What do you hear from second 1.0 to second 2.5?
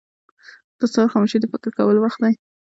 خاموشي د فکر کولو وخت دی.